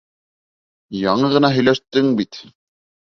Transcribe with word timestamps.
Яңы 1.01 1.29
ғына 1.35 1.53
һөйләштең 1.59 2.13
бит! 2.23 2.41